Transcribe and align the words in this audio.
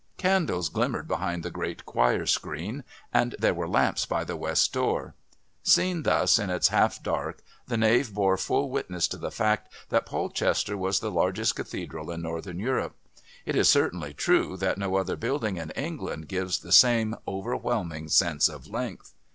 Candles 0.17 0.69
glimmered 0.69 1.07
behind 1.07 1.43
the 1.43 1.51
great 1.51 1.85
choir 1.85 2.25
screen 2.25 2.83
and 3.13 3.35
there 3.37 3.53
were 3.53 3.67
lamps 3.69 4.03
by 4.03 4.23
the 4.23 4.35
West 4.35 4.73
door. 4.73 5.13
Seen 5.61 6.01
thus, 6.01 6.39
in 6.39 6.49
its 6.49 6.69
half 6.69 7.03
dark, 7.03 7.43
the 7.67 7.77
nave 7.77 8.11
bore 8.11 8.35
full 8.35 8.71
witness 8.71 9.07
to 9.09 9.17
the 9.17 9.29
fact 9.29 9.71
that 9.89 10.07
Polchester 10.07 10.75
has 10.75 10.99
the 11.01 11.11
largest 11.11 11.55
Cathedral 11.55 12.09
in 12.09 12.23
Northern 12.23 12.57
Europe. 12.57 12.95
It 13.45 13.55
is 13.55 13.69
certainly 13.69 14.15
true 14.15 14.57
that 14.57 14.79
no 14.79 14.95
other 14.95 15.15
building 15.15 15.57
in 15.57 15.69
England 15.75 16.27
gives 16.27 16.61
the 16.61 16.71
same 16.71 17.15
overwhelming 17.27 18.09
sense 18.09 18.49
of 18.49 18.65
length. 18.65 19.13